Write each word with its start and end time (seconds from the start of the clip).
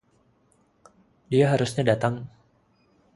Dia 1.31 1.45
seharusnya 1.49 1.83
datang. 1.93 2.15